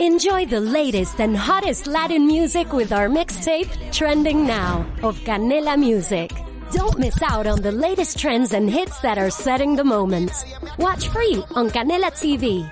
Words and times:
Enjoy 0.00 0.46
the 0.46 0.60
latest 0.60 1.20
and 1.20 1.36
hottest 1.36 1.88
Latin 1.88 2.24
music 2.24 2.72
with 2.72 2.92
our 2.92 3.08
mixtape, 3.08 3.68
Trending 3.90 4.46
Now, 4.46 4.86
of 5.02 5.18
Canela 5.22 5.76
Music. 5.76 6.30
Don't 6.70 7.00
miss 7.00 7.20
out 7.20 7.48
on 7.48 7.62
the 7.62 7.72
latest 7.72 8.16
trends 8.16 8.52
and 8.52 8.70
hits 8.70 9.00
that 9.00 9.18
are 9.18 9.28
setting 9.28 9.74
the 9.74 9.82
moment. 9.82 10.30
Watch 10.78 11.08
free 11.08 11.42
on 11.56 11.68
Canela 11.70 12.12
TV. 12.12 12.64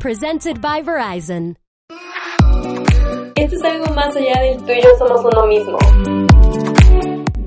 Presented 0.00 0.60
by 0.60 0.82
Verizon. 0.82 1.56
Esto 3.38 3.56
es 3.56 3.62
algo 3.62 3.94
más 3.94 4.14
allá 4.14 4.38
del 4.42 4.58
tú 4.58 4.72
y 4.72 4.82
yo 4.82 4.90
somos 4.98 5.24
uno 5.24 5.46
mismo. 5.46 5.78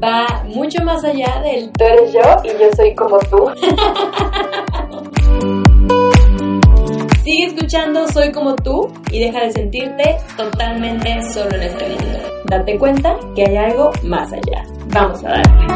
Va 0.02 0.44
mucho 0.46 0.84
más 0.84 1.04
allá 1.04 1.40
del 1.44 1.72
tú 1.74 1.84
eres 1.84 2.14
yo 2.14 2.42
y 2.46 2.60
yo 2.60 2.72
soy 2.76 2.96
como 2.96 3.20
tú. 3.20 3.52
Sigue 7.30 7.46
escuchando 7.46 8.08
Soy 8.08 8.32
como 8.32 8.56
tú 8.56 8.88
y 9.12 9.20
deja 9.20 9.42
de 9.44 9.52
sentirte 9.52 10.18
totalmente 10.36 11.22
solo 11.32 11.58
en 11.58 11.62
este 11.62 11.88
mundo. 11.90 12.20
Date 12.46 12.80
cuenta 12.80 13.20
que 13.36 13.44
hay 13.44 13.56
algo 13.56 13.92
más 14.02 14.34
allá. 14.34 14.64
Vamos 14.92 15.24
a 15.24 15.30
darle. 15.30 15.68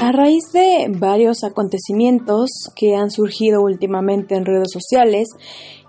A 0.00 0.12
raíz 0.12 0.44
de 0.52 0.86
varios 0.90 1.42
acontecimientos 1.42 2.50
que 2.76 2.94
han 2.94 3.10
surgido 3.10 3.62
últimamente 3.62 4.36
en 4.36 4.46
redes 4.46 4.70
sociales 4.70 5.28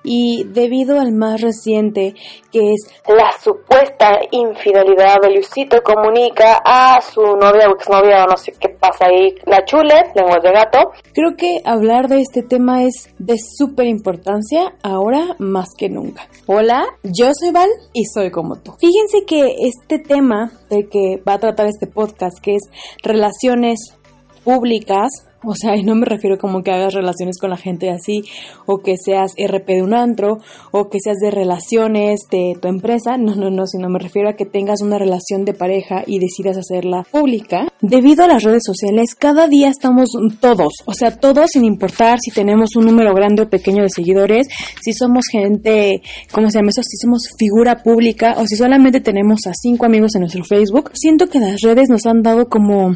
y 0.04 0.44
debido 0.46 1.00
al 1.00 1.14
más 1.14 1.42
reciente 1.42 2.14
que 2.52 2.74
es 2.74 2.88
la 3.08 3.32
supuesta 3.42 4.20
infidelidad 4.32 5.18
de 5.22 5.32
Luisito 5.32 5.82
comunica 5.82 6.62
a 6.64 7.02
su 7.02 7.22
novia 7.22 7.70
o 7.70 7.76
exnovia 7.76 8.24
o 8.24 8.28
no 8.28 8.38
sé 8.38 8.54
qué 8.60 8.70
pasa 8.70 9.06
ahí, 9.06 9.34
la 9.46 9.64
chule, 9.66 10.12
lengua 10.16 10.40
de 10.40 10.52
gato. 10.52 10.92
Creo 11.14 11.36
que 11.38 11.62
hablar 11.66 12.08
de 12.08 12.22
este 12.22 12.44
tema 12.44 12.84
es 12.84 13.10
de 13.18 13.36
súper 13.38 13.88
importancia 13.88 14.76
ahora 14.84 15.36
más 15.40 15.70
que 15.78 15.90
nunca. 15.90 16.28
Hola, 16.48 16.86
yo 17.04 17.32
soy 17.34 17.52
Val 17.52 17.70
y 17.94 18.06
soy 18.06 18.32
como 18.32 18.58
tú. 18.58 18.74
Fíjense 18.80 19.26
que 19.26 19.56
este 19.68 20.00
tema 20.00 20.52
de 20.70 20.88
que 20.88 21.22
va 21.28 21.34
a 21.34 21.40
tratar 21.40 21.68
este 21.68 21.88
podcast, 21.88 22.38
que 22.42 22.56
es 22.56 22.64
relaciones 23.02 23.80
públicas, 24.44 25.10
o 25.46 25.56
sea, 25.56 25.76
y 25.76 25.84
no 25.84 25.96
me 25.96 26.06
refiero 26.06 26.38
como 26.38 26.64
que 26.64 26.72
hagas 26.72 26.94
relaciones 26.94 27.38
con 27.40 27.50
la 27.50 27.58
gente 27.58 27.90
así, 27.90 28.24
o 28.66 28.80
que 28.80 28.96
seas 28.98 29.34
RP 29.38 29.68
de 29.68 29.82
un 29.84 29.94
antro, 29.94 30.38
o 30.72 30.90
que 30.90 31.00
seas 31.00 31.18
de 31.18 31.32
relaciones 31.32 32.22
de 32.32 32.58
tu 32.62 32.68
empresa. 32.68 33.18
No, 33.18 33.36
no, 33.36 33.50
no, 33.50 33.68
sino 33.68 33.90
me 33.90 34.00
refiero 34.00 34.30
a 34.30 34.34
que 34.34 34.46
tengas 34.46 34.82
una 34.82 34.98
relación 34.98 35.46
de 35.46 35.54
pareja 35.54 36.04
y 36.06 36.20
decidas 36.20 36.58
hacerla 36.58 37.04
pública. 37.10 37.68
Debido 37.82 38.24
a 38.24 38.28
las 38.28 38.44
redes 38.44 38.64
sociales, 38.66 39.16
cada 39.16 39.48
día 39.48 39.70
estamos 39.70 40.10
todos, 40.40 40.74
o 40.86 40.94
sea, 40.94 41.12
todos 41.18 41.52
sin 41.52 41.66
importar 41.66 42.18
si 42.20 42.32
tenemos 42.32 42.76
un 42.76 42.86
número 42.86 43.14
grande 43.14 43.44
o 43.44 43.50
pequeño 43.50 43.84
de 43.84 43.90
seguidores, 43.90 44.48
si 44.82 44.94
somos 44.94 45.26
gente, 45.32 46.02
¿cómo 46.32 46.50
se 46.50 46.60
llama 46.60 46.70
eso? 46.70 46.82
Si 46.84 46.98
somos 46.98 47.30
figura 47.38 47.84
pública 47.84 48.36
o 48.38 48.46
si 48.48 48.56
solamente 48.56 49.02
tenemos 49.02 49.42
a 49.48 49.54
cinco 49.54 49.86
amigos 49.86 50.16
en 50.16 50.22
nuestro 50.22 50.44
Facebook. 50.44 50.92
Siento 50.94 51.28
que 51.28 51.40
las 51.40 51.62
redes 51.62 51.90
nos 51.90 52.06
han 52.06 52.22
dado 52.24 52.48
como 52.50 52.96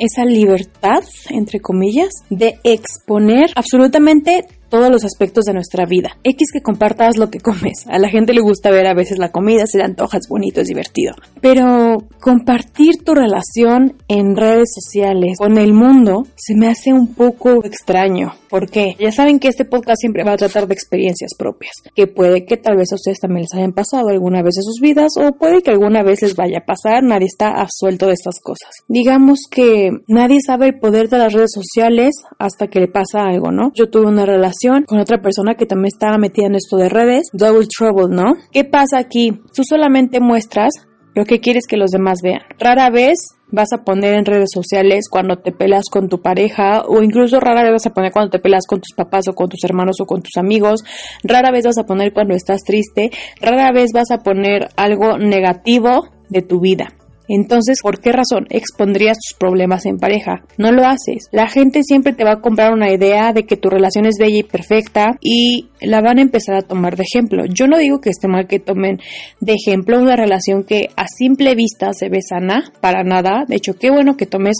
esa 0.00 0.24
libertad, 0.24 1.02
entre 1.30 1.60
comillas, 1.60 2.10
de 2.30 2.58
exponer 2.64 3.50
absolutamente 3.54 4.46
todos 4.68 4.90
los 4.90 5.04
aspectos 5.04 5.44
de 5.44 5.54
nuestra 5.54 5.86
vida. 5.86 6.16
X 6.24 6.52
que 6.52 6.62
compartas 6.62 7.16
lo 7.16 7.30
que 7.30 7.40
comes. 7.40 7.86
A 7.88 7.98
la 7.98 8.08
gente 8.08 8.32
le 8.32 8.40
gusta 8.40 8.70
ver 8.70 8.86
a 8.86 8.94
veces 8.94 9.18
la 9.18 9.30
comida, 9.30 9.66
se 9.66 9.78
le 9.78 9.84
antoja, 9.84 10.18
es 10.18 10.28
bonito, 10.28 10.60
es 10.60 10.68
divertido. 10.68 11.14
Pero 11.40 11.98
compartir 12.20 13.02
tu 13.04 13.14
relación 13.14 13.94
en 14.08 14.36
redes 14.36 14.70
sociales 14.74 15.38
con 15.38 15.58
el 15.58 15.72
mundo 15.72 16.26
se 16.36 16.54
me 16.54 16.68
hace 16.68 16.92
un 16.92 17.14
poco 17.14 17.64
extraño. 17.64 18.32
¿Por 18.48 18.70
qué? 18.70 18.96
Ya 18.98 19.12
saben 19.12 19.40
que 19.40 19.48
este 19.48 19.64
podcast 19.64 20.00
siempre 20.00 20.24
va 20.24 20.32
a 20.32 20.36
tratar 20.36 20.66
de 20.66 20.74
experiencias 20.74 21.32
propias, 21.38 21.72
que 21.94 22.06
puede 22.06 22.46
que 22.46 22.56
tal 22.56 22.76
vez 22.76 22.90
a 22.92 22.94
ustedes 22.94 23.18
también 23.20 23.42
les 23.42 23.54
hayan 23.54 23.72
pasado 23.72 24.08
alguna 24.08 24.42
vez 24.42 24.56
en 24.56 24.62
sus 24.62 24.80
vidas 24.80 25.12
o 25.18 25.32
puede 25.32 25.62
que 25.62 25.70
alguna 25.70 26.02
vez 26.02 26.22
les 26.22 26.34
vaya 26.34 26.58
a 26.58 26.64
pasar, 26.64 27.02
nadie 27.02 27.26
está 27.26 27.60
absuelto 27.60 28.06
de 28.06 28.14
estas 28.14 28.40
cosas. 28.40 28.70
Digamos 28.88 29.40
que 29.50 29.90
nadie 30.06 30.38
sabe 30.44 30.66
el 30.66 30.78
poder 30.78 31.08
de 31.08 31.18
las 31.18 31.32
redes 31.32 31.52
sociales 31.52 32.14
hasta 32.38 32.68
que 32.68 32.80
le 32.80 32.88
pasa 32.88 33.24
algo, 33.24 33.50
¿no? 33.50 33.70
Yo 33.74 33.90
tuve 33.90 34.06
una 34.06 34.24
relación 34.24 34.57
con 34.86 34.98
otra 34.98 35.20
persona 35.20 35.54
que 35.54 35.66
también 35.66 35.92
estaba 35.94 36.18
metida 36.18 36.46
en 36.46 36.54
esto 36.54 36.76
de 36.76 36.88
redes, 36.88 37.28
double 37.32 37.66
trouble, 37.66 38.14
¿no? 38.14 38.34
¿Qué 38.52 38.64
pasa 38.64 38.98
aquí? 38.98 39.40
Tú 39.54 39.62
solamente 39.64 40.20
muestras 40.20 40.72
lo 41.14 41.24
que 41.24 41.40
quieres 41.40 41.66
que 41.66 41.76
los 41.76 41.90
demás 41.90 42.20
vean. 42.22 42.42
Rara 42.58 42.90
vez 42.90 43.18
vas 43.50 43.72
a 43.72 43.82
poner 43.84 44.14
en 44.14 44.24
redes 44.24 44.50
sociales 44.52 45.08
cuando 45.10 45.36
te 45.36 45.52
pelas 45.52 45.84
con 45.90 46.08
tu 46.08 46.20
pareja 46.20 46.82
o 46.86 47.02
incluso 47.02 47.40
rara 47.40 47.62
vez 47.62 47.72
vas 47.72 47.86
a 47.86 47.94
poner 47.94 48.12
cuando 48.12 48.30
te 48.30 48.38
pelas 48.38 48.66
con 48.66 48.80
tus 48.80 48.94
papás 48.94 49.26
o 49.28 49.32
con 49.32 49.48
tus 49.48 49.64
hermanos 49.64 49.96
o 50.00 50.06
con 50.06 50.22
tus 50.22 50.36
amigos, 50.36 50.84
rara 51.22 51.50
vez 51.50 51.64
vas 51.64 51.78
a 51.78 51.84
poner 51.84 52.12
cuando 52.12 52.34
estás 52.34 52.60
triste, 52.64 53.10
rara 53.40 53.72
vez 53.72 53.90
vas 53.92 54.10
a 54.10 54.18
poner 54.18 54.68
algo 54.76 55.18
negativo 55.18 56.08
de 56.28 56.42
tu 56.42 56.60
vida. 56.60 56.97
Entonces, 57.28 57.78
¿por 57.82 58.00
qué 58.00 58.12
razón 58.12 58.46
expondrías 58.50 59.18
tus 59.18 59.36
problemas 59.38 59.86
en 59.86 59.98
pareja? 59.98 60.42
No 60.56 60.72
lo 60.72 60.84
haces. 60.84 61.28
La 61.30 61.48
gente 61.48 61.82
siempre 61.82 62.12
te 62.12 62.24
va 62.24 62.32
a 62.32 62.40
comprar 62.40 62.72
una 62.72 62.92
idea 62.92 63.32
de 63.32 63.44
que 63.44 63.56
tu 63.56 63.68
relación 63.68 64.06
es 64.06 64.16
bella 64.18 64.38
y 64.38 64.42
perfecta 64.42 65.18
y 65.20 65.68
la 65.80 66.00
van 66.00 66.18
a 66.18 66.22
empezar 66.22 66.56
a 66.56 66.62
tomar 66.62 66.96
de 66.96 67.04
ejemplo. 67.04 67.44
Yo 67.46 67.66
no 67.66 67.78
digo 67.78 68.00
que 68.00 68.10
esté 68.10 68.28
mal 68.28 68.46
que 68.46 68.58
tomen 68.58 68.98
de 69.40 69.54
ejemplo 69.54 70.00
una 70.00 70.16
relación 70.16 70.64
que 70.64 70.88
a 70.96 71.06
simple 71.06 71.54
vista 71.54 71.92
se 71.92 72.08
ve 72.08 72.20
sana, 72.26 72.72
para 72.80 73.04
nada. 73.04 73.44
De 73.46 73.56
hecho, 73.56 73.74
qué 73.74 73.90
bueno 73.90 74.16
que 74.16 74.26
tomes 74.26 74.56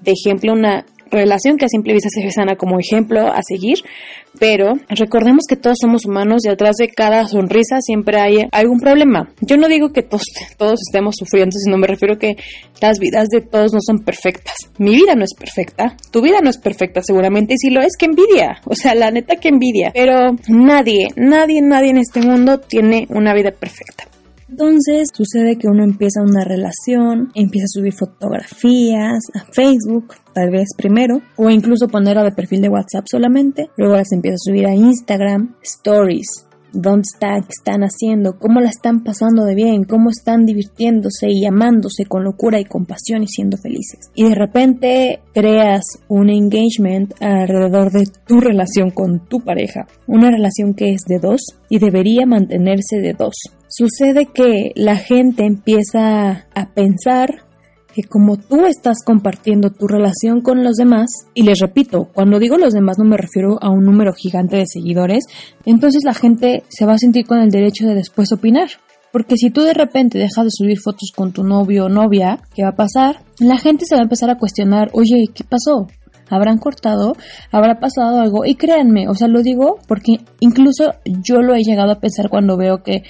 de 0.00 0.12
ejemplo 0.12 0.52
una 0.52 0.86
relación 1.10 1.56
que 1.56 1.66
a 1.66 1.68
simple 1.68 1.92
vista 1.92 2.08
se 2.10 2.24
ve 2.24 2.30
sana 2.30 2.56
como 2.56 2.78
ejemplo 2.78 3.26
a 3.32 3.40
seguir, 3.46 3.78
pero 4.38 4.74
recordemos 4.88 5.44
que 5.48 5.56
todos 5.56 5.78
somos 5.80 6.04
humanos 6.04 6.44
y 6.44 6.48
atrás 6.48 6.76
de 6.76 6.88
cada 6.88 7.26
sonrisa 7.26 7.80
siempre 7.80 8.20
hay 8.20 8.48
algún 8.52 8.78
problema. 8.78 9.30
Yo 9.40 9.56
no 9.56 9.68
digo 9.68 9.92
que 9.92 10.02
todos, 10.02 10.24
todos 10.56 10.80
estemos 10.86 11.14
sufriendo, 11.18 11.56
sino 11.58 11.78
me 11.78 11.86
refiero 11.86 12.18
que 12.18 12.36
las 12.80 12.98
vidas 12.98 13.28
de 13.28 13.40
todos 13.40 13.72
no 13.72 13.80
son 13.80 14.00
perfectas. 14.00 14.56
Mi 14.78 14.94
vida 14.94 15.14
no 15.14 15.24
es 15.24 15.34
perfecta, 15.34 15.96
tu 16.10 16.22
vida 16.22 16.40
no 16.42 16.50
es 16.50 16.58
perfecta 16.58 17.00
seguramente, 17.02 17.54
y 17.54 17.58
si 17.58 17.70
lo 17.70 17.80
es, 17.80 17.96
que 17.96 18.06
envidia. 18.06 18.60
O 18.66 18.74
sea, 18.74 18.94
la 18.94 19.10
neta 19.10 19.36
que 19.36 19.48
envidia. 19.48 19.92
Pero 19.94 20.36
nadie, 20.48 21.08
nadie, 21.16 21.62
nadie 21.62 21.90
en 21.90 21.98
este 21.98 22.20
mundo 22.20 22.58
tiene 22.58 23.06
una 23.10 23.34
vida 23.34 23.50
perfecta. 23.50 24.05
Entonces 24.48 25.08
sucede 25.12 25.56
que 25.56 25.68
uno 25.68 25.82
empieza 25.82 26.22
una 26.22 26.44
relación, 26.44 27.32
empieza 27.34 27.64
a 27.64 27.78
subir 27.78 27.92
fotografías 27.92 29.18
a 29.34 29.44
Facebook, 29.52 30.14
tal 30.32 30.50
vez 30.50 30.68
primero, 30.76 31.20
o 31.36 31.50
incluso 31.50 31.88
ponerla 31.88 32.22
de 32.22 32.32
perfil 32.32 32.60
de 32.60 32.68
WhatsApp 32.68 33.06
solamente, 33.10 33.70
luego 33.76 33.96
las 33.96 34.12
empieza 34.12 34.36
a 34.36 34.50
subir 34.50 34.66
a 34.66 34.74
Instagram, 34.74 35.56
stories, 35.62 36.46
dónde 36.72 37.04
están, 37.12 37.42
qué 37.42 37.52
están 37.58 37.82
haciendo, 37.82 38.38
cómo 38.38 38.60
la 38.60 38.68
están 38.68 39.02
pasando 39.02 39.44
de 39.44 39.54
bien, 39.54 39.84
cómo 39.84 40.10
están 40.10 40.46
divirtiéndose 40.46 41.28
y 41.30 41.44
amándose 41.46 42.04
con 42.04 42.24
locura 42.24 42.60
y 42.60 42.64
compasión 42.64 43.22
y 43.22 43.28
siendo 43.28 43.56
felices. 43.56 44.10
Y 44.14 44.28
de 44.28 44.34
repente 44.34 45.20
creas 45.32 45.84
un 46.08 46.30
engagement 46.30 47.14
alrededor 47.20 47.90
de 47.90 48.04
tu 48.26 48.40
relación 48.40 48.90
con 48.90 49.26
tu 49.26 49.40
pareja, 49.40 49.86
una 50.06 50.30
relación 50.30 50.74
que 50.74 50.92
es 50.92 51.02
de 51.06 51.18
dos 51.18 51.40
y 51.68 51.78
debería 51.78 52.26
mantenerse 52.26 52.98
de 53.00 53.14
dos. 53.14 53.34
Sucede 53.68 54.26
que 54.26 54.72
la 54.74 54.96
gente 54.96 55.44
empieza 55.44 56.46
a 56.54 56.74
pensar 56.74 57.46
que 57.96 58.02
como 58.02 58.36
tú 58.36 58.66
estás 58.66 58.98
compartiendo 59.04 59.70
tu 59.70 59.88
relación 59.88 60.42
con 60.42 60.62
los 60.62 60.76
demás, 60.76 61.06
y 61.32 61.42
les 61.44 61.58
repito, 61.58 62.10
cuando 62.12 62.38
digo 62.38 62.58
los 62.58 62.74
demás 62.74 62.98
no 62.98 63.06
me 63.06 63.16
refiero 63.16 63.56
a 63.62 63.70
un 63.70 63.84
número 63.84 64.12
gigante 64.12 64.56
de 64.56 64.66
seguidores, 64.66 65.24
entonces 65.64 66.04
la 66.04 66.12
gente 66.12 66.62
se 66.68 66.84
va 66.84 66.92
a 66.92 66.98
sentir 66.98 67.26
con 67.26 67.38
el 67.38 67.50
derecho 67.50 67.86
de 67.86 67.94
después 67.94 68.32
opinar. 68.32 68.68
Porque 69.12 69.36
si 69.36 69.48
tú 69.48 69.62
de 69.62 69.72
repente 69.72 70.18
dejas 70.18 70.44
de 70.44 70.50
subir 70.50 70.78
fotos 70.78 71.10
con 71.16 71.32
tu 71.32 71.42
novio 71.42 71.86
o 71.86 71.88
novia, 71.88 72.40
¿qué 72.54 72.64
va 72.64 72.70
a 72.70 72.76
pasar? 72.76 73.22
La 73.38 73.56
gente 73.56 73.86
se 73.86 73.94
va 73.94 74.00
a 74.00 74.04
empezar 74.04 74.28
a 74.28 74.36
cuestionar, 74.36 74.90
oye, 74.92 75.24
¿qué 75.34 75.42
pasó? 75.42 75.86
¿Habrán 76.28 76.58
cortado? 76.58 77.14
¿Habrá 77.50 77.78
pasado 77.78 78.20
algo? 78.20 78.44
Y 78.44 78.56
créanme, 78.56 79.08
o 79.08 79.14
sea, 79.14 79.28
lo 79.28 79.40
digo 79.40 79.78
porque 79.88 80.18
incluso 80.40 80.92
yo 81.06 81.40
lo 81.40 81.54
he 81.54 81.62
llegado 81.62 81.92
a 81.92 82.00
pensar 82.00 82.28
cuando 82.28 82.58
veo 82.58 82.82
que 82.82 83.04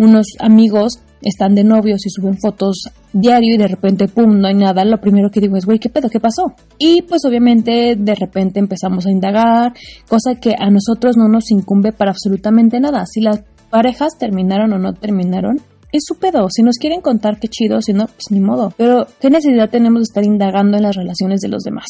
unos 0.00 0.26
amigos 0.38 1.00
están 1.20 1.54
de 1.54 1.62
novios 1.62 2.06
y 2.06 2.10
suben 2.10 2.38
fotos 2.38 2.88
diario 3.12 3.54
y 3.54 3.58
de 3.58 3.68
repente, 3.68 4.08
pum, 4.08 4.40
no 4.40 4.48
hay 4.48 4.54
nada, 4.54 4.82
lo 4.86 4.98
primero 4.98 5.30
que 5.30 5.40
digo 5.40 5.58
es, 5.58 5.66
güey, 5.66 5.78
¿qué 5.78 5.90
pedo? 5.90 6.08
¿Qué 6.08 6.20
pasó? 6.20 6.54
Y 6.78 7.02
pues 7.02 7.22
obviamente 7.26 7.96
de 7.98 8.14
repente 8.14 8.58
empezamos 8.58 9.06
a 9.06 9.10
indagar, 9.10 9.74
cosa 10.08 10.36
que 10.36 10.54
a 10.58 10.70
nosotros 10.70 11.18
no 11.18 11.28
nos 11.28 11.50
incumbe 11.50 11.92
para 11.92 12.12
absolutamente 12.12 12.80
nada. 12.80 13.04
Si 13.04 13.20
las 13.20 13.42
parejas 13.68 14.16
terminaron 14.18 14.72
o 14.72 14.78
no 14.78 14.94
terminaron, 14.94 15.60
es 15.92 16.04
su 16.06 16.14
pedo. 16.14 16.48
Si 16.48 16.62
nos 16.62 16.78
quieren 16.78 17.02
contar 17.02 17.38
qué 17.38 17.48
chido, 17.48 17.82
si 17.82 17.92
no, 17.92 18.06
pues 18.06 18.30
ni 18.30 18.40
modo. 18.40 18.72
Pero, 18.78 19.06
¿qué 19.20 19.28
necesidad 19.28 19.68
tenemos 19.68 20.00
de 20.00 20.04
estar 20.04 20.24
indagando 20.24 20.78
en 20.78 20.84
las 20.84 20.96
relaciones 20.96 21.40
de 21.40 21.48
los 21.48 21.62
demás? 21.62 21.86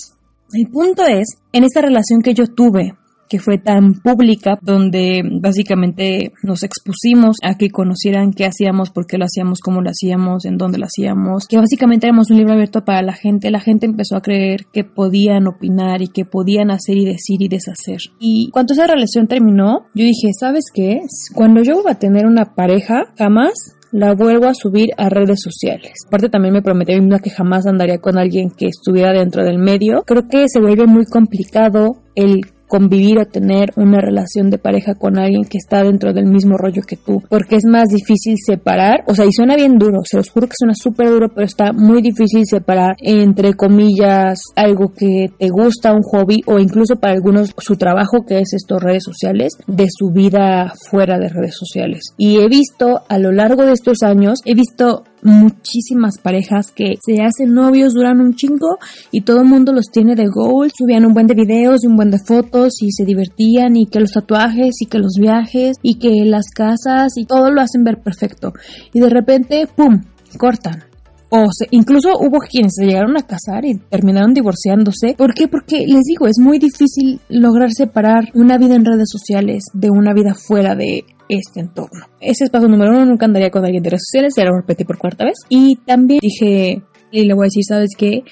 El 0.52 0.68
punto 0.68 1.06
es, 1.06 1.28
en 1.52 1.62
esta 1.62 1.80
relación 1.80 2.22
que 2.22 2.34
yo 2.34 2.46
tuve 2.48 2.94
que 3.30 3.38
fue 3.38 3.58
tan 3.58 3.94
pública, 3.94 4.58
donde 4.60 5.22
básicamente 5.40 6.32
nos 6.42 6.64
expusimos 6.64 7.36
a 7.44 7.54
que 7.54 7.70
conocieran 7.70 8.32
qué 8.32 8.44
hacíamos, 8.44 8.90
por 8.90 9.06
qué 9.06 9.18
lo 9.18 9.24
hacíamos, 9.24 9.60
cómo 9.60 9.80
lo 9.80 9.88
hacíamos, 9.88 10.44
en 10.44 10.58
dónde 10.58 10.78
lo 10.78 10.86
hacíamos, 10.86 11.46
que 11.48 11.56
básicamente 11.56 12.08
éramos 12.08 12.30
un 12.30 12.38
libro 12.38 12.54
abierto 12.54 12.84
para 12.84 13.02
la 13.02 13.14
gente. 13.14 13.52
La 13.52 13.60
gente 13.60 13.86
empezó 13.86 14.16
a 14.16 14.20
creer 14.20 14.66
que 14.72 14.82
podían 14.82 15.46
opinar 15.46 16.02
y 16.02 16.08
que 16.08 16.24
podían 16.24 16.72
hacer 16.72 16.96
y 16.96 17.04
decir 17.04 17.40
y 17.40 17.48
deshacer. 17.48 18.00
Y 18.18 18.50
cuando 18.50 18.74
esa 18.74 18.88
relación 18.88 19.28
terminó, 19.28 19.86
yo 19.94 20.04
dije, 20.04 20.30
¿sabes 20.38 20.64
qué? 20.74 21.00
Cuando 21.32 21.62
yo 21.62 21.76
voy 21.76 21.92
a 21.92 21.94
tener 21.94 22.26
una 22.26 22.56
pareja, 22.56 23.12
jamás 23.16 23.76
la 23.92 24.14
vuelvo 24.14 24.46
a 24.46 24.54
subir 24.54 24.90
a 24.96 25.08
redes 25.08 25.40
sociales. 25.42 25.92
Aparte 26.06 26.28
también 26.28 26.54
me 26.54 26.62
prometí 26.62 26.92
a 26.92 27.00
mí 27.00 27.08
que 27.22 27.30
jamás 27.30 27.66
andaría 27.66 27.98
con 27.98 28.18
alguien 28.18 28.50
que 28.50 28.66
estuviera 28.66 29.12
dentro 29.12 29.44
del 29.44 29.58
medio. 29.58 30.02
Creo 30.06 30.28
que 30.28 30.48
se 30.48 30.60
vuelve 30.60 30.86
muy 30.86 31.06
complicado 31.06 32.02
el 32.14 32.40
convivir 32.70 33.18
o 33.18 33.26
tener 33.26 33.72
una 33.76 34.00
relación 34.00 34.48
de 34.48 34.58
pareja 34.58 34.94
con 34.94 35.18
alguien 35.18 35.44
que 35.44 35.58
está 35.58 35.82
dentro 35.82 36.12
del 36.12 36.26
mismo 36.26 36.56
rollo 36.56 36.82
que 36.86 36.96
tú, 36.96 37.20
porque 37.28 37.56
es 37.56 37.64
más 37.66 37.88
difícil 37.88 38.36
separar, 38.38 39.02
o 39.06 39.14
sea, 39.14 39.26
y 39.26 39.32
suena 39.32 39.56
bien 39.56 39.76
duro, 39.76 39.98
se 40.04 40.16
los 40.16 40.30
juro 40.30 40.46
que 40.46 40.54
suena 40.56 40.74
súper 40.74 41.10
duro, 41.10 41.28
pero 41.34 41.44
está 41.44 41.72
muy 41.72 42.00
difícil 42.00 42.44
separar 42.46 42.94
entre 43.00 43.54
comillas 43.54 44.40
algo 44.54 44.92
que 44.96 45.26
te 45.36 45.48
gusta, 45.48 45.92
un 45.92 46.02
hobby 46.02 46.42
o 46.46 46.58
incluso 46.58 46.96
para 46.96 47.14
algunos 47.14 47.52
su 47.58 47.76
trabajo 47.76 48.24
que 48.26 48.38
es 48.38 48.54
esto 48.54 48.78
redes 48.78 49.02
sociales, 49.04 49.54
de 49.66 49.88
su 49.90 50.12
vida 50.12 50.72
fuera 50.90 51.18
de 51.18 51.28
redes 51.28 51.56
sociales. 51.56 52.14
Y 52.16 52.38
he 52.38 52.48
visto 52.48 53.02
a 53.08 53.18
lo 53.18 53.32
largo 53.32 53.64
de 53.64 53.72
estos 53.72 54.02
años, 54.02 54.40
he 54.44 54.54
visto 54.54 55.02
muchísimas 55.22 56.18
parejas 56.18 56.72
que 56.74 56.94
se 57.04 57.22
hacen 57.22 57.54
novios, 57.54 57.94
duran 57.94 58.20
un 58.20 58.34
chingo 58.34 58.78
y 59.10 59.22
todo 59.22 59.40
el 59.40 59.48
mundo 59.48 59.72
los 59.72 59.86
tiene 59.92 60.14
de 60.14 60.26
gold, 60.26 60.72
subían 60.76 61.04
un 61.04 61.14
buen 61.14 61.26
de 61.26 61.34
videos 61.34 61.84
y 61.84 61.86
un 61.86 61.96
buen 61.96 62.10
de 62.10 62.18
fotos 62.18 62.74
y 62.80 62.90
se 62.92 63.04
divertían 63.04 63.76
y 63.76 63.86
que 63.86 64.00
los 64.00 64.12
tatuajes 64.12 64.80
y 64.80 64.86
que 64.86 64.98
los 64.98 65.14
viajes 65.18 65.76
y 65.82 65.98
que 65.98 66.24
las 66.24 66.50
casas 66.54 67.12
y 67.16 67.24
todo 67.24 67.50
lo 67.50 67.60
hacen 67.60 67.84
ver 67.84 67.98
perfecto 68.02 68.52
y 68.92 69.00
de 69.00 69.08
repente, 69.10 69.66
¡pum!, 69.74 70.02
cortan. 70.38 70.89
O 71.32 71.46
incluso 71.70 72.10
hubo 72.18 72.38
quienes 72.40 72.72
se 72.74 72.84
llegaron 72.84 73.16
a 73.16 73.26
casar 73.26 73.64
y 73.64 73.76
terminaron 73.76 74.34
divorciándose. 74.34 75.14
¿Por 75.16 75.32
qué? 75.32 75.46
Porque 75.46 75.86
les 75.86 76.02
digo, 76.02 76.26
es 76.26 76.38
muy 76.40 76.58
difícil 76.58 77.20
lograr 77.28 77.70
separar 77.70 78.30
una 78.34 78.58
vida 78.58 78.74
en 78.74 78.84
redes 78.84 79.08
sociales 79.08 79.64
de 79.72 79.90
una 79.90 80.12
vida 80.12 80.34
fuera 80.34 80.74
de 80.74 81.04
este 81.28 81.60
entorno. 81.60 82.06
Ese 82.20 82.44
es 82.44 82.50
paso 82.50 82.66
número 82.66 82.90
uno, 82.90 83.06
nunca 83.06 83.26
andaría 83.26 83.50
con 83.50 83.64
alguien 83.64 83.82
de 83.82 83.90
redes 83.90 84.08
sociales, 84.10 84.34
ya 84.36 84.44
lo 84.44 84.56
repetí 84.56 84.84
por 84.84 84.98
cuarta 84.98 85.24
vez. 85.24 85.38
Y 85.48 85.76
también 85.86 86.18
dije, 86.20 86.82
y 87.12 87.24
le 87.24 87.34
voy 87.34 87.44
a 87.44 87.46
decir, 87.46 87.62
¿sabes 87.64 87.90
qué? 87.96 88.24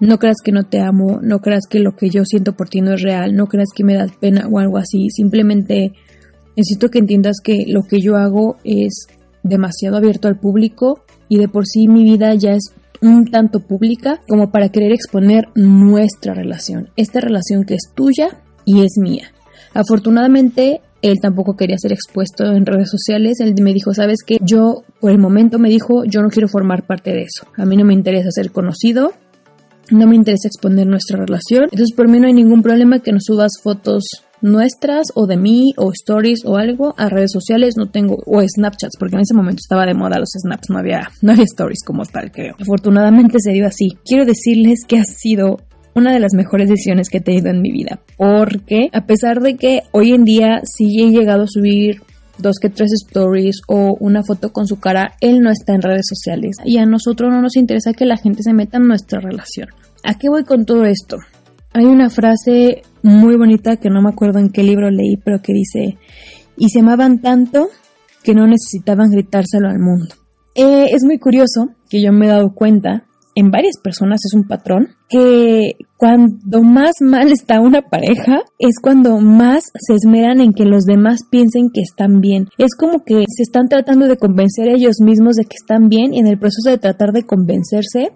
No 0.00 0.18
creas 0.18 0.36
que 0.44 0.52
no 0.52 0.64
te 0.64 0.80
amo, 0.80 1.20
no 1.22 1.38
creas 1.38 1.64
que 1.68 1.78
lo 1.78 1.96
que 1.96 2.10
yo 2.10 2.24
siento 2.26 2.54
por 2.54 2.68
ti 2.68 2.82
no 2.82 2.92
es 2.92 3.00
real, 3.00 3.34
no 3.34 3.46
creas 3.46 3.68
que 3.74 3.84
me 3.84 3.94
das 3.94 4.12
pena 4.20 4.48
o 4.50 4.58
algo 4.58 4.76
así. 4.76 5.08
Simplemente 5.08 5.92
necesito 6.56 6.90
que 6.90 6.98
entiendas 6.98 7.36
que 7.42 7.64
lo 7.66 7.84
que 7.84 8.00
yo 8.00 8.16
hago 8.16 8.56
es 8.64 9.06
demasiado 9.42 9.96
abierto 9.96 10.28
al 10.28 10.38
público 10.38 11.04
y 11.34 11.38
de 11.38 11.48
por 11.48 11.66
sí 11.66 11.88
mi 11.88 12.04
vida 12.04 12.32
ya 12.34 12.52
es 12.52 12.72
un 13.02 13.26
tanto 13.26 13.58
pública 13.58 14.20
como 14.28 14.52
para 14.52 14.68
querer 14.68 14.92
exponer 14.92 15.48
nuestra 15.56 16.32
relación, 16.32 16.90
esta 16.96 17.20
relación 17.20 17.64
que 17.64 17.74
es 17.74 17.90
tuya 17.92 18.38
y 18.64 18.84
es 18.84 18.92
mía. 18.98 19.32
Afortunadamente 19.74 20.80
él 21.02 21.18
tampoco 21.20 21.56
quería 21.56 21.76
ser 21.76 21.92
expuesto 21.92 22.44
en 22.44 22.64
redes 22.64 22.88
sociales. 22.88 23.40
Él 23.40 23.54
me 23.60 23.74
dijo, 23.74 23.92
sabes 23.92 24.18
que 24.24 24.38
yo, 24.40 24.84
por 25.00 25.10
el 25.10 25.18
momento 25.18 25.58
me 25.58 25.68
dijo, 25.68 26.04
yo 26.04 26.22
no 26.22 26.30
quiero 26.30 26.48
formar 26.48 26.86
parte 26.86 27.10
de 27.10 27.22
eso. 27.22 27.46
A 27.56 27.66
mí 27.66 27.76
no 27.76 27.84
me 27.84 27.94
interesa 27.94 28.30
ser 28.30 28.52
conocido, 28.52 29.12
no 29.90 30.06
me 30.06 30.14
interesa 30.14 30.46
exponer 30.46 30.86
nuestra 30.86 31.18
relación. 31.18 31.64
Entonces 31.64 31.94
por 31.96 32.08
mí 32.08 32.20
no 32.20 32.28
hay 32.28 32.32
ningún 32.32 32.62
problema 32.62 33.00
que 33.00 33.12
nos 33.12 33.24
subas 33.24 33.54
fotos 33.60 34.04
nuestras 34.44 35.06
o 35.14 35.26
de 35.26 35.38
mí 35.38 35.72
o 35.78 35.90
stories 35.90 36.44
o 36.44 36.56
algo 36.56 36.94
a 36.98 37.08
redes 37.08 37.32
sociales 37.32 37.76
no 37.78 37.90
tengo 37.90 38.18
o 38.26 38.42
snapchats 38.42 38.98
porque 38.98 39.16
en 39.16 39.22
ese 39.22 39.34
momento 39.34 39.60
estaba 39.64 39.86
de 39.86 39.94
moda 39.94 40.18
los 40.18 40.28
snaps 40.42 40.68
no 40.68 40.78
había 40.78 41.10
no 41.22 41.32
había 41.32 41.44
stories 41.44 41.82
como 41.82 42.04
tal 42.04 42.30
creo 42.30 42.54
afortunadamente 42.60 43.38
se 43.40 43.52
dio 43.52 43.66
así 43.66 43.96
quiero 44.04 44.26
decirles 44.26 44.80
que 44.86 44.98
ha 44.98 45.04
sido 45.04 45.56
una 45.94 46.12
de 46.12 46.20
las 46.20 46.34
mejores 46.34 46.68
decisiones 46.68 47.08
que 47.08 47.18
he 47.18 47.20
tenido 47.20 47.50
en 47.50 47.62
mi 47.62 47.70
vida. 47.70 48.00
Porque 48.16 48.88
a 48.92 49.06
pesar 49.06 49.40
de 49.40 49.56
que 49.56 49.82
hoy 49.92 50.12
en 50.12 50.24
día 50.24 50.60
sí 50.64 51.00
he 51.00 51.10
llegado 51.10 51.44
a 51.44 51.48
subir 51.48 52.02
dos 52.38 52.56
que 52.60 52.68
tres 52.68 52.90
stories 53.06 53.60
o 53.68 53.96
una 54.00 54.24
foto 54.24 54.52
con 54.52 54.66
su 54.66 54.80
cara, 54.80 55.14
él 55.20 55.40
no 55.40 55.50
está 55.50 55.74
en 55.74 55.82
redes 55.82 56.06
sociales. 56.08 56.56
Y 56.64 56.78
a 56.78 56.86
nosotros 56.86 57.30
no 57.30 57.40
nos 57.40 57.56
interesa 57.56 57.92
que 57.92 58.06
la 58.06 58.16
gente 58.16 58.42
se 58.42 58.52
meta 58.52 58.78
en 58.78 58.88
nuestra 58.88 59.20
relación. 59.20 59.68
¿A 60.02 60.18
qué 60.18 60.28
voy 60.28 60.44
con 60.44 60.66
todo 60.66 60.84
esto? 60.84 61.18
Hay 61.76 61.86
una 61.86 62.08
frase 62.08 62.82
muy 63.02 63.36
bonita 63.36 63.78
que 63.78 63.90
no 63.90 64.00
me 64.00 64.08
acuerdo 64.08 64.38
en 64.38 64.50
qué 64.50 64.62
libro 64.62 64.90
leí, 64.90 65.16
pero 65.16 65.42
que 65.42 65.52
dice, 65.52 65.98
y 66.56 66.68
se 66.68 66.80
amaban 66.80 67.20
tanto 67.20 67.68
que 68.22 68.32
no 68.32 68.46
necesitaban 68.46 69.10
gritárselo 69.10 69.68
al 69.68 69.80
mundo. 69.80 70.14
Eh, 70.54 70.86
es 70.92 71.02
muy 71.02 71.18
curioso 71.18 71.70
que 71.90 72.00
yo 72.00 72.12
me 72.12 72.26
he 72.26 72.28
dado 72.28 72.54
cuenta 72.54 73.06
en 73.34 73.50
varias 73.50 73.74
personas 73.82 74.20
es 74.24 74.34
un 74.34 74.46
patrón 74.46 74.90
que 75.08 75.72
cuando 75.96 76.62
más 76.62 76.92
mal 77.00 77.32
está 77.32 77.60
una 77.60 77.82
pareja 77.82 78.42
es 78.60 78.76
cuando 78.80 79.18
más 79.18 79.64
se 79.74 79.94
esmeran 79.94 80.40
en 80.40 80.52
que 80.52 80.64
los 80.64 80.84
demás 80.84 81.22
piensen 81.28 81.70
que 81.74 81.80
están 81.80 82.20
bien. 82.20 82.48
Es 82.56 82.76
como 82.78 83.02
que 83.04 83.24
se 83.28 83.42
están 83.42 83.68
tratando 83.68 84.06
de 84.06 84.16
convencer 84.16 84.68
a 84.68 84.74
ellos 84.74 85.00
mismos 85.00 85.34
de 85.34 85.44
que 85.44 85.56
están 85.60 85.88
bien 85.88 86.14
y 86.14 86.20
en 86.20 86.28
el 86.28 86.38
proceso 86.38 86.70
de 86.70 86.78
tratar 86.78 87.10
de 87.10 87.24
convencerse 87.24 88.12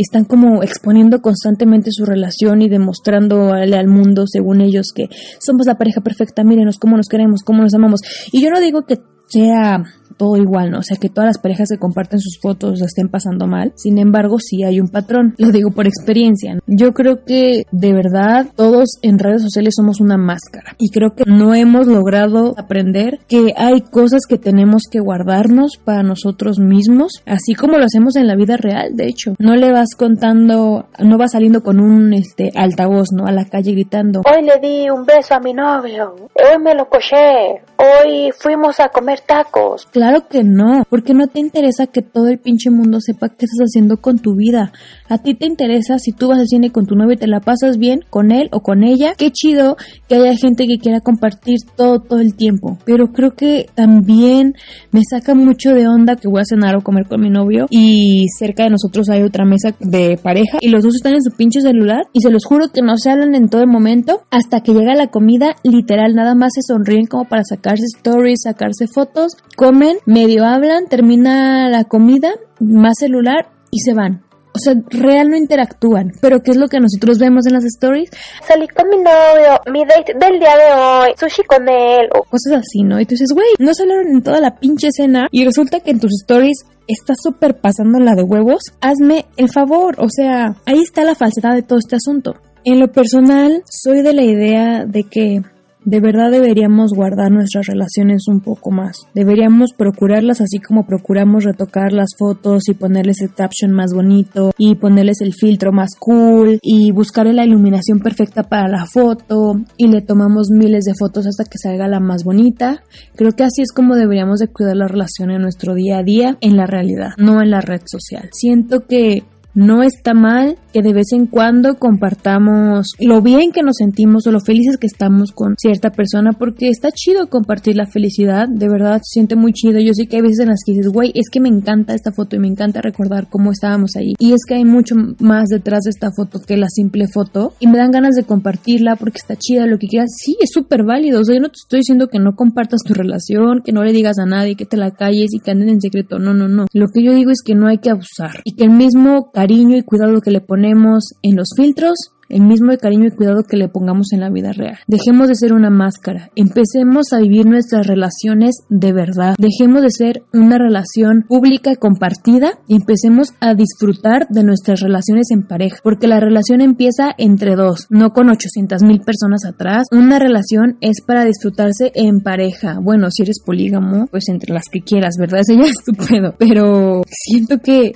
están 0.00 0.24
como 0.24 0.62
exponiendo 0.62 1.20
constantemente 1.20 1.90
su 1.92 2.04
relación 2.04 2.62
y 2.62 2.68
demostrándole 2.68 3.76
al 3.76 3.88
mundo, 3.88 4.24
según 4.26 4.60
ellos, 4.60 4.92
que 4.94 5.08
somos 5.40 5.66
la 5.66 5.76
pareja 5.76 6.00
perfecta, 6.00 6.44
mírenos 6.44 6.78
cómo 6.78 6.96
nos 6.96 7.08
queremos, 7.08 7.42
cómo 7.44 7.62
nos 7.62 7.74
amamos. 7.74 8.00
Y 8.32 8.42
yo 8.42 8.50
no 8.50 8.60
digo 8.60 8.82
que 8.86 8.98
sea 9.26 9.84
todo 10.16 10.36
igual, 10.36 10.70
¿no? 10.70 10.78
O 10.78 10.82
sea, 10.82 10.96
que 10.96 11.08
todas 11.08 11.28
las 11.28 11.38
parejas 11.38 11.68
que 11.70 11.78
comparten 11.78 12.18
sus 12.20 12.38
fotos 12.40 12.80
estén 12.82 13.08
pasando 13.08 13.46
mal. 13.46 13.72
Sin 13.76 13.98
embargo, 13.98 14.38
sí 14.38 14.64
hay 14.64 14.80
un 14.80 14.88
patrón. 14.88 15.34
Lo 15.38 15.50
digo 15.50 15.70
por 15.70 15.86
experiencia. 15.86 16.58
Yo 16.66 16.92
creo 16.92 17.24
que 17.24 17.64
de 17.70 17.92
verdad 17.92 18.46
todos 18.56 18.98
en 19.02 19.18
redes 19.18 19.42
sociales 19.42 19.74
somos 19.76 20.00
una 20.00 20.16
máscara. 20.16 20.74
Y 20.78 20.90
creo 20.90 21.14
que 21.14 21.24
no 21.26 21.54
hemos 21.54 21.86
logrado 21.86 22.54
aprender 22.56 23.20
que 23.28 23.52
hay 23.56 23.82
cosas 23.82 24.22
que 24.28 24.38
tenemos 24.38 24.82
que 24.90 25.00
guardarnos 25.00 25.78
para 25.84 26.02
nosotros 26.02 26.58
mismos, 26.58 27.22
así 27.26 27.54
como 27.54 27.78
lo 27.78 27.84
hacemos 27.84 28.16
en 28.16 28.26
la 28.26 28.36
vida 28.36 28.56
real, 28.56 28.96
de 28.96 29.06
hecho. 29.06 29.34
No 29.38 29.56
le 29.56 29.72
vas 29.72 29.94
contando, 29.96 30.86
no 30.98 31.18
vas 31.18 31.32
saliendo 31.32 31.62
con 31.62 31.80
un 31.80 32.12
este 32.12 32.50
altavoz, 32.54 33.08
¿no? 33.12 33.26
A 33.26 33.32
la 33.32 33.44
calle 33.44 33.72
gritando. 33.72 34.22
Hoy 34.24 34.42
le 34.42 34.58
di 34.58 34.90
un 34.90 35.04
beso 35.04 35.34
a 35.34 35.40
mi 35.40 35.52
novio. 35.52 36.14
Hoy 36.34 36.62
me 36.62 36.74
lo 36.74 36.88
coché. 36.88 37.62
Hoy 37.76 38.30
fuimos 38.36 38.80
a 38.80 38.88
comer 38.88 39.20
tacos. 39.20 39.88
Claro 39.98 40.28
que 40.28 40.44
no, 40.44 40.84
porque 40.88 41.12
no 41.12 41.26
te 41.26 41.40
interesa 41.40 41.88
que 41.88 42.02
todo 42.02 42.28
el 42.28 42.38
pinche 42.38 42.70
mundo 42.70 43.00
sepa 43.00 43.30
qué 43.30 43.46
estás 43.46 43.66
haciendo 43.66 43.96
con 43.96 44.20
tu 44.20 44.36
vida. 44.36 44.70
A 45.08 45.18
ti 45.18 45.34
te 45.34 45.44
interesa 45.44 45.98
si 45.98 46.12
tú 46.12 46.28
vas 46.28 46.38
al 46.38 46.46
cine 46.46 46.70
con 46.70 46.86
tu 46.86 46.94
novio 46.94 47.14
y 47.14 47.16
te 47.16 47.26
la 47.26 47.40
pasas 47.40 47.78
bien 47.78 48.04
con 48.08 48.30
él 48.30 48.48
o 48.52 48.60
con 48.60 48.84
ella. 48.84 49.14
Qué 49.18 49.32
chido 49.32 49.76
que 50.08 50.14
haya 50.14 50.36
gente 50.36 50.68
que 50.68 50.78
quiera 50.78 51.00
compartir 51.00 51.56
todo 51.74 51.98
todo 51.98 52.20
el 52.20 52.36
tiempo. 52.36 52.78
Pero 52.84 53.08
creo 53.08 53.32
que 53.34 53.66
también 53.74 54.54
me 54.92 55.00
saca 55.02 55.34
mucho 55.34 55.74
de 55.74 55.88
onda 55.88 56.14
que 56.14 56.28
voy 56.28 56.42
a 56.42 56.44
cenar 56.44 56.76
o 56.76 56.82
comer 56.82 57.06
con 57.08 57.20
mi 57.20 57.28
novio 57.28 57.66
y 57.68 58.26
cerca 58.38 58.62
de 58.62 58.70
nosotros 58.70 59.08
hay 59.08 59.22
otra 59.22 59.44
mesa 59.44 59.74
de 59.80 60.16
pareja 60.22 60.58
y 60.60 60.68
los 60.68 60.84
dos 60.84 60.94
están 60.94 61.14
en 61.14 61.24
su 61.24 61.32
pinche 61.32 61.60
celular 61.60 62.04
y 62.12 62.20
se 62.20 62.30
los 62.30 62.44
juro 62.44 62.68
que 62.72 62.82
no 62.82 62.96
se 62.98 63.10
hablan 63.10 63.34
en 63.34 63.48
todo 63.48 63.62
el 63.62 63.68
momento 63.68 64.22
hasta 64.30 64.60
que 64.60 64.74
llega 64.74 64.94
la 64.94 65.08
comida, 65.08 65.56
literal 65.64 66.14
nada 66.14 66.36
más 66.36 66.52
se 66.54 66.62
sonríen 66.62 67.06
como 67.06 67.24
para 67.24 67.42
sacarse 67.42 67.82
stories, 67.96 68.42
sacarse 68.44 68.86
fotos, 68.86 69.32
comen 69.56 69.87
medio 70.06 70.44
hablan, 70.44 70.86
termina 70.88 71.68
la 71.68 71.84
comida, 71.84 72.32
más 72.60 72.94
celular 72.98 73.48
y 73.70 73.80
se 73.80 73.94
van. 73.94 74.22
O 74.54 74.58
sea, 74.58 74.74
real 74.88 75.28
no 75.28 75.36
interactúan. 75.36 76.10
Pero 76.20 76.40
¿qué 76.40 76.50
es 76.50 76.56
lo 76.56 76.68
que 76.68 76.80
nosotros 76.80 77.18
vemos 77.18 77.46
en 77.46 77.52
las 77.52 77.64
stories? 77.64 78.10
Salí 78.46 78.66
con 78.68 78.88
mi 78.88 78.96
novio, 78.96 79.60
mi 79.72 79.84
date 79.84 80.14
del 80.14 80.40
día 80.40 80.56
de 80.56 80.74
hoy, 80.74 81.14
sushi 81.16 81.42
con 81.44 81.68
él. 81.68 82.08
O 82.14 82.24
cosas 82.24 82.62
así, 82.64 82.82
¿no? 82.82 83.00
Y 83.00 83.04
tú 83.04 83.10
dices, 83.10 83.30
güey, 83.32 83.46
no 83.58 83.72
salieron 83.74 84.08
en 84.08 84.22
toda 84.22 84.40
la 84.40 84.56
pinche 84.56 84.88
escena 84.88 85.28
y 85.30 85.44
resulta 85.44 85.80
que 85.80 85.90
en 85.90 86.00
tus 86.00 86.12
stories 86.22 86.64
estás 86.88 87.18
súper 87.22 87.60
pasando 87.60 88.00
la 88.00 88.14
de 88.14 88.24
huevos. 88.24 88.62
Hazme 88.80 89.26
el 89.36 89.48
favor. 89.50 89.94
O 89.98 90.08
sea, 90.08 90.56
ahí 90.66 90.80
está 90.82 91.04
la 91.04 91.14
falsedad 91.14 91.54
de 91.54 91.62
todo 91.62 91.78
este 91.78 91.96
asunto. 91.96 92.34
En 92.64 92.80
lo 92.80 92.90
personal, 92.90 93.62
soy 93.70 94.02
de 94.02 94.12
la 94.12 94.22
idea 94.24 94.84
de 94.84 95.04
que 95.04 95.42
de 95.84 96.00
verdad 96.00 96.30
deberíamos 96.30 96.92
guardar 96.92 97.30
nuestras 97.30 97.66
relaciones 97.66 98.28
un 98.28 98.40
poco 98.40 98.70
más. 98.70 99.06
Deberíamos 99.14 99.72
procurarlas 99.72 100.40
así 100.40 100.58
como 100.58 100.86
procuramos 100.86 101.44
retocar 101.44 101.92
las 101.92 102.10
fotos 102.18 102.68
y 102.68 102.74
ponerles 102.74 103.20
el 103.20 103.32
caption 103.32 103.72
más 103.72 103.92
bonito 103.92 104.52
y 104.58 104.74
ponerles 104.76 105.20
el 105.20 105.34
filtro 105.34 105.72
más 105.72 105.90
cool 105.98 106.58
y 106.62 106.90
buscar 106.92 107.26
la 107.26 107.44
iluminación 107.44 108.00
perfecta 108.00 108.44
para 108.44 108.68
la 108.68 108.86
foto 108.86 109.60
y 109.76 109.88
le 109.88 110.02
tomamos 110.02 110.50
miles 110.50 110.84
de 110.84 110.94
fotos 110.94 111.26
hasta 111.26 111.44
que 111.44 111.58
salga 111.58 111.88
la 111.88 112.00
más 112.00 112.24
bonita. 112.24 112.82
Creo 113.16 113.32
que 113.32 113.44
así 113.44 113.62
es 113.62 113.72
como 113.72 113.96
deberíamos 113.96 114.38
de 114.38 114.48
cuidar 114.48 114.76
la 114.76 114.88
relación 114.88 115.30
en 115.30 115.42
nuestro 115.42 115.74
día 115.74 115.98
a 115.98 116.02
día 116.02 116.38
en 116.40 116.56
la 116.56 116.66
realidad, 116.66 117.10
no 117.18 117.42
en 117.42 117.50
la 117.50 117.60
red 117.60 117.82
social. 117.86 118.28
Siento 118.32 118.86
que 118.86 119.24
No 119.54 119.82
está 119.82 120.14
mal 120.14 120.56
que 120.72 120.82
de 120.82 120.92
vez 120.92 121.06
en 121.12 121.26
cuando 121.26 121.76
compartamos 121.76 122.88
lo 123.00 123.22
bien 123.22 123.50
que 123.52 123.62
nos 123.62 123.76
sentimos 123.78 124.26
o 124.26 124.30
lo 124.30 124.40
felices 124.40 124.76
que 124.76 124.86
estamos 124.86 125.32
con 125.32 125.56
cierta 125.56 125.90
persona 125.90 126.32
porque 126.32 126.68
está 126.68 126.90
chido 126.92 127.28
compartir 127.28 127.74
la 127.74 127.86
felicidad, 127.86 128.48
de 128.48 128.68
verdad 128.68 129.00
se 129.02 129.14
siente 129.14 129.34
muy 129.36 129.52
chido. 129.52 129.80
Yo 129.80 129.94
sé 129.94 130.06
que 130.06 130.16
hay 130.16 130.22
veces 130.22 130.40
en 130.40 130.48
las 130.48 130.60
que 130.64 130.72
dices, 130.72 130.92
güey, 130.92 131.10
es 131.14 131.28
que 131.30 131.40
me 131.40 131.48
encanta 131.48 131.94
esta 131.94 132.12
foto 132.12 132.36
y 132.36 132.38
me 132.38 132.48
encanta 132.48 132.80
recordar 132.80 133.28
cómo 133.28 133.50
estábamos 133.50 133.96
ahí. 133.96 134.14
Y 134.18 134.32
es 134.32 134.42
que 134.46 134.54
hay 134.54 134.64
mucho 134.64 134.94
más 135.18 135.48
detrás 135.48 135.80
de 135.84 135.90
esta 135.90 136.10
foto 136.12 136.40
que 136.40 136.56
la 136.56 136.68
simple 136.68 137.06
foto 137.08 137.54
y 137.58 137.66
me 137.66 137.78
dan 137.78 137.90
ganas 137.90 138.14
de 138.14 138.24
compartirla 138.24 138.96
porque 138.96 139.18
está 139.18 139.34
chida, 139.36 139.66
lo 139.66 139.78
que 139.78 139.88
quieras. 139.88 140.10
Sí, 140.16 140.36
es 140.40 140.50
súper 140.52 140.84
válido. 140.84 141.20
O 141.20 141.24
sea, 141.24 141.34
yo 141.34 141.40
no 141.40 141.48
te 141.48 141.58
estoy 141.62 141.80
diciendo 141.80 142.08
que 142.08 142.18
no 142.18 142.36
compartas 142.36 142.82
tu 142.84 142.94
relación, 142.94 143.62
que 143.64 143.72
no 143.72 143.82
le 143.82 143.92
digas 143.92 144.18
a 144.18 144.26
nadie, 144.26 144.54
que 144.54 144.66
te 144.66 144.76
la 144.76 144.92
calles 144.92 145.30
y 145.32 145.40
que 145.40 145.50
anden 145.50 145.68
en 145.68 145.80
secreto. 145.80 146.18
No, 146.18 146.34
no, 146.34 146.46
no. 146.48 146.66
Lo 146.72 146.86
que 146.88 147.02
yo 147.02 147.12
digo 147.12 147.30
es 147.30 147.42
que 147.44 147.54
no 147.54 147.66
hay 147.66 147.78
que 147.78 147.90
abusar 147.90 148.40
y 148.44 148.54
que 148.54 148.64
el 148.64 148.70
mismo 148.70 149.30
cariño 149.32 149.47
y 149.50 149.82
cuidado 149.82 150.20
que 150.20 150.30
le 150.30 150.40
ponemos 150.40 151.14
en 151.22 151.36
los 151.36 151.48
filtros 151.56 152.12
el 152.28 152.42
mismo 152.42 152.76
cariño 152.76 153.06
y 153.06 153.16
cuidado 153.16 153.42
que 153.42 153.56
le 153.56 153.68
pongamos 153.68 154.12
en 154.12 154.20
la 154.20 154.30
vida 154.30 154.52
real. 154.52 154.78
Dejemos 154.86 155.28
de 155.28 155.34
ser 155.34 155.52
una 155.52 155.70
máscara, 155.70 156.30
empecemos 156.36 157.12
a 157.12 157.18
vivir 157.18 157.46
nuestras 157.46 157.86
relaciones 157.86 158.56
de 158.68 158.92
verdad, 158.92 159.34
dejemos 159.38 159.82
de 159.82 159.90
ser 159.90 160.22
una 160.32 160.58
relación 160.58 161.24
pública 161.26 161.72
y 161.72 161.76
compartida 161.76 162.58
y 162.66 162.76
empecemos 162.76 163.32
a 163.40 163.54
disfrutar 163.54 164.28
de 164.28 164.44
nuestras 164.44 164.80
relaciones 164.80 165.30
en 165.30 165.46
pareja, 165.46 165.78
porque 165.82 166.06
la 166.06 166.20
relación 166.20 166.60
empieza 166.60 167.14
entre 167.16 167.56
dos, 167.56 167.86
no 167.90 168.10
con 168.10 168.28
800 168.28 168.82
mil 168.82 169.00
personas 169.00 169.44
atrás. 169.46 169.86
Una 169.90 170.18
relación 170.18 170.76
es 170.80 171.00
para 171.00 171.24
disfrutarse 171.24 171.92
en 171.94 172.20
pareja. 172.20 172.78
Bueno, 172.80 173.10
si 173.10 173.22
eres 173.22 173.40
polígamo, 173.44 174.06
pues 174.10 174.28
entre 174.28 174.52
las 174.52 174.64
que 174.70 174.80
quieras, 174.80 175.14
¿verdad? 175.18 175.40
Eso 175.40 175.54
ya 175.54 175.68
es 175.68 175.78
estupendo, 175.78 176.34
pero 176.38 177.02
siento 177.08 177.58
que 177.58 177.92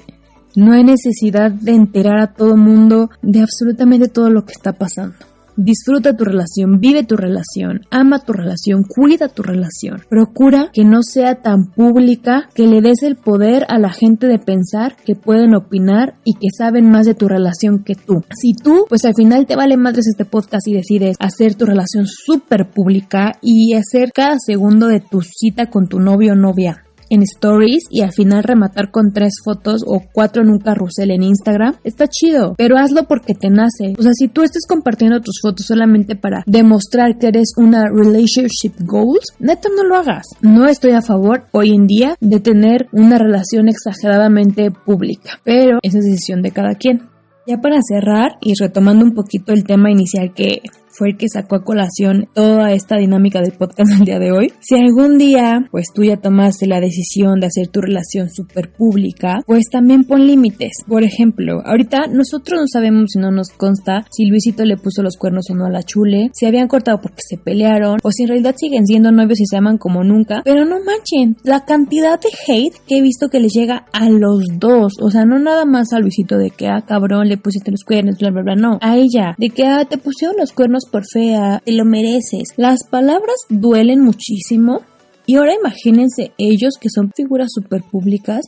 no 0.56 0.72
hay 0.72 0.84
necesidad 0.84 1.50
de 1.50 1.72
enterar 1.72 2.20
a 2.20 2.34
todo 2.34 2.56
mundo 2.56 3.10
de 3.22 3.40
absolutamente 3.40 4.08
todo 4.08 4.30
lo 4.30 4.44
que 4.44 4.52
está 4.52 4.72
pasando. 4.72 5.14
Disfruta 5.56 6.16
tu 6.16 6.24
relación, 6.24 6.80
vive 6.80 7.04
tu 7.04 7.14
relación, 7.14 7.82
ama 7.90 8.20
tu 8.20 8.32
relación, 8.32 8.84
cuida 8.84 9.28
tu 9.28 9.42
relación. 9.42 10.00
Procura 10.08 10.70
que 10.72 10.84
no 10.84 11.02
sea 11.02 11.42
tan 11.42 11.66
pública 11.66 12.48
que 12.54 12.66
le 12.66 12.80
des 12.80 13.02
el 13.02 13.16
poder 13.16 13.66
a 13.68 13.78
la 13.78 13.92
gente 13.92 14.28
de 14.28 14.38
pensar 14.38 14.96
que 15.04 15.14
pueden 15.14 15.54
opinar 15.54 16.14
y 16.24 16.34
que 16.34 16.48
saben 16.56 16.90
más 16.90 17.04
de 17.04 17.14
tu 17.14 17.28
relación 17.28 17.84
que 17.84 17.94
tú. 17.94 18.24
Si 18.34 18.54
tú, 18.54 18.86
pues 18.88 19.04
al 19.04 19.14
final 19.14 19.46
te 19.46 19.56
vale 19.56 19.76
madres 19.76 20.06
este 20.08 20.24
podcast 20.24 20.66
y 20.68 20.74
decides 20.74 21.16
hacer 21.20 21.54
tu 21.54 21.66
relación 21.66 22.06
súper 22.06 22.70
pública 22.70 23.32
y 23.42 23.74
hacer 23.74 24.10
cada 24.14 24.36
segundo 24.38 24.86
de 24.86 25.00
tu 25.00 25.20
cita 25.20 25.66
con 25.66 25.86
tu 25.86 26.00
novio 26.00 26.32
o 26.32 26.36
novia 26.36 26.82
en 27.12 27.22
stories 27.22 27.84
y 27.90 28.00
al 28.00 28.12
final 28.12 28.42
rematar 28.42 28.90
con 28.90 29.12
tres 29.12 29.34
fotos 29.44 29.82
o 29.86 30.02
cuatro 30.12 30.42
en 30.42 30.48
un 30.48 30.58
carrusel 30.58 31.10
en 31.10 31.22
Instagram, 31.22 31.76
está 31.84 32.06
chido, 32.08 32.54
pero 32.56 32.78
hazlo 32.78 33.04
porque 33.04 33.34
te 33.34 33.50
nace. 33.50 33.94
O 33.98 34.02
sea, 34.02 34.12
si 34.14 34.28
tú 34.28 34.42
estás 34.42 34.62
compartiendo 34.66 35.20
tus 35.20 35.40
fotos 35.42 35.66
solamente 35.66 36.16
para 36.16 36.42
demostrar 36.46 37.18
que 37.18 37.28
eres 37.28 37.52
una 37.56 37.84
relationship 37.84 38.72
goals, 38.80 39.34
neta 39.38 39.68
no 39.76 39.84
lo 39.84 39.96
hagas. 39.96 40.26
No 40.40 40.66
estoy 40.66 40.92
a 40.92 41.02
favor 41.02 41.44
hoy 41.52 41.74
en 41.74 41.86
día 41.86 42.16
de 42.20 42.40
tener 42.40 42.88
una 42.92 43.18
relación 43.18 43.68
exageradamente 43.68 44.70
pública, 44.70 45.40
pero 45.44 45.78
esa 45.82 45.98
es 45.98 46.04
decisión 46.04 46.42
de 46.42 46.50
cada 46.50 46.74
quien. 46.74 47.02
Ya 47.46 47.58
para 47.58 47.80
cerrar 47.82 48.36
y 48.40 48.54
retomando 48.58 49.04
un 49.04 49.14
poquito 49.14 49.52
el 49.52 49.64
tema 49.64 49.90
inicial 49.90 50.32
que 50.32 50.62
fue 50.92 51.10
el 51.10 51.16
que 51.16 51.28
sacó 51.28 51.56
a 51.56 51.64
colación 51.64 52.28
toda 52.34 52.72
esta 52.72 52.96
dinámica 52.96 53.40
del 53.40 53.52
podcast 53.52 53.90
del 53.92 54.04
día 54.04 54.18
de 54.18 54.32
hoy. 54.32 54.52
Si 54.60 54.76
algún 54.76 55.18
día, 55.18 55.66
pues 55.70 55.86
tú 55.94 56.04
ya 56.04 56.16
tomaste 56.16 56.66
la 56.66 56.80
decisión 56.80 57.40
de 57.40 57.46
hacer 57.46 57.68
tu 57.68 57.80
relación 57.80 58.30
súper 58.30 58.72
pública, 58.72 59.40
pues 59.46 59.64
también 59.70 60.04
pon 60.04 60.26
límites. 60.26 60.84
Por 60.86 61.02
ejemplo, 61.02 61.62
ahorita 61.64 62.06
nosotros 62.08 62.60
no 62.60 62.66
sabemos 62.66 63.12
si 63.12 63.18
no 63.18 63.30
nos 63.30 63.48
consta 63.50 64.06
si 64.10 64.26
Luisito 64.26 64.64
le 64.64 64.76
puso 64.76 65.02
los 65.02 65.16
cuernos 65.16 65.46
o 65.50 65.54
no 65.54 65.66
a 65.66 65.70
la 65.70 65.82
chule, 65.82 66.30
si 66.34 66.46
habían 66.46 66.68
cortado 66.68 67.00
porque 67.00 67.22
se 67.26 67.38
pelearon, 67.38 67.98
o 68.02 68.10
si 68.10 68.22
en 68.22 68.28
realidad 68.28 68.54
siguen 68.56 68.86
siendo 68.86 69.10
novios 69.12 69.40
y 69.40 69.46
se 69.46 69.56
aman 69.56 69.78
como 69.78 70.04
nunca. 70.04 70.42
Pero 70.44 70.64
no 70.64 70.76
manchen, 70.84 71.36
la 71.44 71.64
cantidad 71.64 72.20
de 72.20 72.28
hate 72.46 72.74
que 72.86 72.98
he 72.98 73.02
visto 73.02 73.28
que 73.28 73.40
les 73.40 73.52
llega 73.52 73.86
a 73.92 74.08
los 74.10 74.44
dos. 74.58 74.94
O 75.00 75.10
sea, 75.10 75.24
no 75.24 75.38
nada 75.38 75.64
más 75.64 75.92
a 75.92 76.00
Luisito 76.00 76.38
de 76.38 76.50
que, 76.50 76.68
ah, 76.68 76.82
cabrón, 76.86 77.28
le 77.28 77.36
pusiste 77.36 77.70
los 77.70 77.84
cuernos, 77.84 78.18
bla, 78.18 78.30
bla, 78.30 78.42
bla, 78.42 78.54
no. 78.54 78.78
A 78.80 78.96
ella, 78.96 79.34
de 79.38 79.50
que, 79.50 79.64
ah, 79.64 79.84
te 79.84 79.98
pusieron 79.98 80.36
los 80.38 80.52
cuernos 80.52 80.81
por 80.90 81.04
fea, 81.06 81.60
te 81.64 81.72
lo 81.72 81.84
mereces. 81.84 82.48
Las 82.56 82.84
palabras 82.84 83.36
duelen 83.48 84.00
muchísimo. 84.00 84.82
Y 85.26 85.36
ahora 85.36 85.54
imagínense 85.54 86.32
ellos 86.38 86.74
que 86.80 86.88
son 86.88 87.10
figuras 87.14 87.48
súper 87.52 87.82
públicas. 87.82 88.44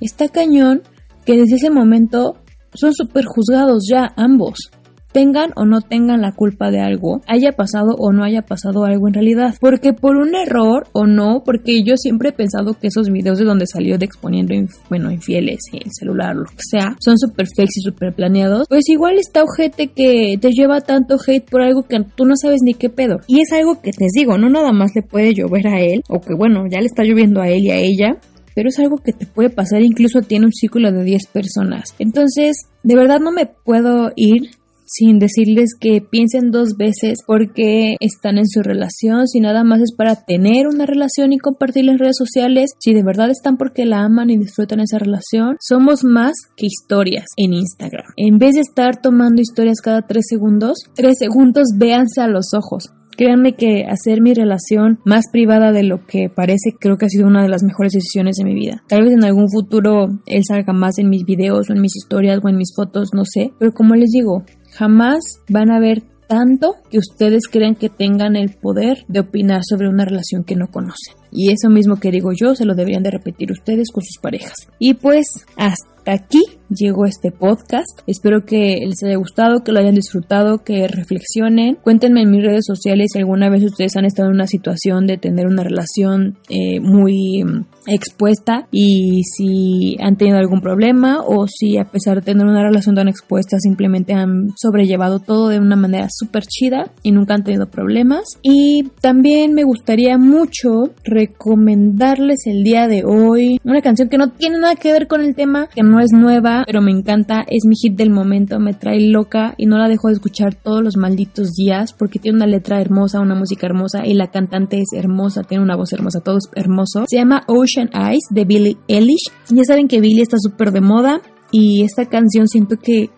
Está 0.00 0.28
cañón 0.28 0.82
que 1.24 1.36
desde 1.36 1.56
ese 1.56 1.70
momento 1.70 2.36
son 2.74 2.92
súper 2.94 3.24
juzgados 3.24 3.84
ya 3.90 4.12
ambos 4.16 4.70
tengan 5.12 5.50
o 5.56 5.64
no 5.64 5.80
tengan 5.80 6.20
la 6.20 6.32
culpa 6.32 6.70
de 6.70 6.80
algo, 6.80 7.20
haya 7.26 7.52
pasado 7.52 7.94
o 7.98 8.12
no 8.12 8.24
haya 8.24 8.42
pasado 8.42 8.84
algo 8.84 9.08
en 9.08 9.14
realidad. 9.14 9.54
Porque 9.60 9.92
por 9.92 10.16
un 10.16 10.34
error 10.34 10.86
o 10.92 11.06
no, 11.06 11.42
porque 11.44 11.82
yo 11.82 11.96
siempre 11.96 12.30
he 12.30 12.32
pensado 12.32 12.74
que 12.74 12.88
esos 12.88 13.10
videos 13.10 13.38
de 13.38 13.44
donde 13.44 13.66
salió 13.66 13.98
de 13.98 14.06
exponiendo, 14.06 14.54
bueno, 14.88 15.10
infieles, 15.10 15.60
el 15.72 15.90
celular, 15.92 16.36
lo 16.36 16.44
que 16.44 16.62
sea, 16.62 16.96
son 17.00 17.18
súper 17.18 17.46
fakes 17.46 17.74
y 17.76 17.82
súper 17.82 18.12
planeados, 18.14 18.66
pues 18.68 18.88
igual 18.88 19.18
está 19.18 19.42
ojete 19.42 19.88
que 19.88 20.36
te 20.40 20.50
lleva 20.50 20.80
tanto 20.80 21.16
hate 21.24 21.48
por 21.48 21.62
algo 21.62 21.82
que 21.82 21.98
tú 22.16 22.24
no 22.24 22.34
sabes 22.36 22.60
ni 22.62 22.74
qué 22.74 22.88
pedo. 22.88 23.18
Y 23.26 23.40
es 23.40 23.52
algo 23.52 23.80
que 23.80 23.92
te 23.92 24.06
digo, 24.14 24.38
no 24.38 24.48
nada 24.48 24.72
más 24.72 24.92
le 24.94 25.02
puede 25.02 25.34
llover 25.34 25.66
a 25.68 25.80
él, 25.80 26.02
o 26.08 26.20
que 26.20 26.34
bueno, 26.34 26.64
ya 26.70 26.80
le 26.80 26.86
está 26.86 27.02
lloviendo 27.02 27.40
a 27.40 27.48
él 27.48 27.64
y 27.64 27.70
a 27.70 27.76
ella, 27.76 28.16
pero 28.54 28.68
es 28.68 28.78
algo 28.78 28.98
que 28.98 29.12
te 29.12 29.26
puede 29.26 29.50
pasar 29.50 29.82
incluso 29.82 30.20
tiene 30.22 30.46
un 30.46 30.52
círculo 30.52 30.92
de 30.92 31.04
10 31.04 31.26
personas. 31.32 31.94
Entonces, 31.98 32.66
de 32.82 32.96
verdad 32.96 33.20
no 33.20 33.32
me 33.32 33.46
puedo 33.46 34.12
ir 34.16 34.50
sin 34.92 35.20
decirles 35.20 35.76
que 35.78 36.00
piensen 36.00 36.50
dos 36.50 36.76
veces 36.76 37.20
porque 37.24 37.94
están 38.00 38.38
en 38.38 38.48
su 38.48 38.60
relación, 38.60 39.28
si 39.28 39.38
nada 39.38 39.62
más 39.62 39.80
es 39.80 39.94
para 39.94 40.16
tener 40.16 40.66
una 40.66 40.84
relación 40.84 41.32
y 41.32 41.38
compartir 41.38 41.88
en 41.88 41.98
redes 41.98 42.16
sociales, 42.18 42.72
si 42.80 42.92
de 42.92 43.04
verdad 43.04 43.30
están 43.30 43.56
porque 43.56 43.86
la 43.86 44.00
aman 44.00 44.30
y 44.30 44.36
disfrutan 44.36 44.80
esa 44.80 44.98
relación, 44.98 45.56
somos 45.60 46.02
más 46.02 46.32
que 46.56 46.66
historias 46.66 47.26
en 47.36 47.52
Instagram. 47.52 48.06
En 48.16 48.38
vez 48.38 48.56
de 48.56 48.62
estar 48.62 49.00
tomando 49.00 49.40
historias 49.40 49.80
cada 49.80 50.02
tres 50.02 50.26
segundos, 50.28 50.78
tres 50.96 51.18
segundos 51.20 51.68
véanse 51.78 52.20
a 52.20 52.26
los 52.26 52.52
ojos. 52.52 52.90
Créanme 53.16 53.54
que 53.54 53.84
hacer 53.84 54.22
mi 54.22 54.32
relación 54.32 54.98
más 55.04 55.26
privada 55.30 55.72
de 55.72 55.82
lo 55.82 56.06
que 56.06 56.30
parece 56.34 56.70
creo 56.80 56.96
que 56.96 57.04
ha 57.04 57.10
sido 57.10 57.26
una 57.26 57.42
de 57.42 57.48
las 57.48 57.62
mejores 57.62 57.92
decisiones 57.92 58.36
de 58.36 58.44
mi 58.44 58.54
vida. 58.54 58.82
Tal 58.88 59.04
vez 59.04 59.12
en 59.12 59.24
algún 59.24 59.50
futuro 59.50 60.06
él 60.26 60.42
salga 60.48 60.72
más 60.72 60.98
en 60.98 61.10
mis 61.10 61.24
videos 61.24 61.68
o 61.68 61.74
en 61.74 61.82
mis 61.82 61.96
historias 61.96 62.40
o 62.42 62.48
en 62.48 62.56
mis 62.56 62.72
fotos, 62.74 63.10
no 63.12 63.24
sé. 63.26 63.52
Pero 63.58 63.72
como 63.72 63.94
les 63.94 64.08
digo, 64.10 64.44
Jamás 64.72 65.20
van 65.48 65.70
a 65.70 65.80
ver 65.80 66.02
tanto 66.28 66.76
que 66.90 66.98
ustedes 66.98 67.48
creen 67.50 67.74
que 67.74 67.88
tengan 67.88 68.36
el 68.36 68.54
poder 68.54 69.04
de 69.08 69.20
opinar 69.20 69.62
sobre 69.64 69.88
una 69.88 70.04
relación 70.04 70.44
que 70.44 70.56
no 70.56 70.68
conocen. 70.68 71.19
Y 71.32 71.52
eso 71.52 71.70
mismo 71.70 71.96
que 71.96 72.10
digo 72.10 72.30
yo 72.32 72.54
se 72.54 72.64
lo 72.64 72.74
deberían 72.74 73.02
de 73.02 73.10
repetir 73.10 73.52
ustedes 73.52 73.90
con 73.92 74.02
sus 74.02 74.18
parejas. 74.20 74.54
Y 74.78 74.94
pues 74.94 75.26
hasta 75.56 76.12
aquí 76.12 76.42
llegó 76.70 77.04
este 77.04 77.30
podcast. 77.30 78.00
Espero 78.06 78.44
que 78.44 78.80
les 78.86 79.02
haya 79.04 79.16
gustado, 79.16 79.62
que 79.62 79.72
lo 79.72 79.80
hayan 79.80 79.94
disfrutado, 79.94 80.58
que 80.58 80.86
reflexionen. 80.88 81.76
Cuéntenme 81.82 82.22
en 82.22 82.30
mis 82.30 82.44
redes 82.44 82.64
sociales 82.66 83.08
si 83.12 83.18
alguna 83.18 83.50
vez 83.50 83.64
ustedes 83.64 83.96
han 83.96 84.04
estado 84.04 84.28
en 84.28 84.36
una 84.36 84.46
situación 84.46 85.06
de 85.06 85.18
tener 85.18 85.46
una 85.46 85.62
relación 85.62 86.38
eh, 86.48 86.80
muy 86.80 87.42
mm, 87.44 87.66
expuesta 87.86 88.68
y 88.70 89.22
si 89.24 89.96
han 90.00 90.16
tenido 90.16 90.38
algún 90.38 90.60
problema 90.60 91.20
o 91.26 91.46
si 91.48 91.76
a 91.76 91.84
pesar 91.84 92.16
de 92.16 92.22
tener 92.22 92.46
una 92.46 92.62
relación 92.62 92.94
tan 92.94 93.08
expuesta 93.08 93.58
simplemente 93.58 94.12
han 94.12 94.48
sobrellevado 94.56 95.18
todo 95.18 95.48
de 95.48 95.58
una 95.58 95.76
manera 95.76 96.06
súper 96.10 96.44
chida 96.44 96.92
y 97.02 97.12
nunca 97.12 97.34
han 97.34 97.44
tenido 97.44 97.68
problemas. 97.68 98.22
Y 98.42 98.84
también 99.00 99.54
me 99.54 99.64
gustaría 99.64 100.18
mucho 100.18 100.92
recomendarles 101.20 102.46
el 102.46 102.62
día 102.62 102.88
de 102.88 103.04
hoy 103.04 103.60
una 103.64 103.82
canción 103.82 104.08
que 104.08 104.18
no 104.18 104.30
tiene 104.30 104.58
nada 104.58 104.76
que 104.76 104.92
ver 104.92 105.06
con 105.06 105.20
el 105.20 105.34
tema, 105.34 105.68
que 105.68 105.82
no 105.82 106.00
es 106.00 106.12
nueva, 106.12 106.64
pero 106.66 106.80
me 106.80 106.90
encanta, 106.90 107.44
es 107.46 107.64
mi 107.66 107.74
hit 107.76 107.96
del 107.96 108.10
momento, 108.10 108.58
me 108.58 108.74
trae 108.74 109.00
loca 109.00 109.54
y 109.56 109.66
no 109.66 109.78
la 109.78 109.88
dejo 109.88 110.08
de 110.08 110.14
escuchar 110.14 110.54
todos 110.54 110.82
los 110.82 110.96
malditos 110.96 111.52
días 111.52 111.92
porque 111.92 112.18
tiene 112.18 112.36
una 112.36 112.46
letra 112.46 112.80
hermosa, 112.80 113.20
una 113.20 113.34
música 113.34 113.66
hermosa 113.66 114.06
y 114.06 114.14
la 114.14 114.30
cantante 114.30 114.80
es 114.80 114.92
hermosa, 114.92 115.42
tiene 115.42 115.62
una 115.62 115.76
voz 115.76 115.92
hermosa, 115.92 116.20
todo 116.20 116.38
es 116.38 116.48
hermoso. 116.54 117.04
Se 117.08 117.16
llama 117.16 117.44
Ocean 117.46 117.90
Eyes 117.92 118.24
de 118.30 118.44
Billie 118.44 118.76
Eilish. 118.88 119.30
Ya 119.50 119.64
saben 119.64 119.88
que 119.88 120.00
Billie 120.00 120.22
está 120.22 120.36
súper 120.38 120.72
de 120.72 120.80
moda 120.80 121.20
y 121.50 121.82
esta 121.82 122.06
canción 122.06 122.48
siento 122.48 122.76
que 122.76 123.10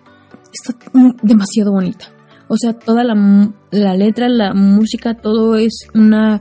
está 0.52 0.74
demasiado 1.22 1.72
bonita. 1.72 2.06
O 2.48 2.56
sea, 2.58 2.74
toda 2.74 3.02
la, 3.02 3.14
la 3.70 3.94
letra, 3.96 4.28
la 4.28 4.52
música, 4.52 5.14
todo 5.14 5.56
es 5.56 5.86
una 5.94 6.40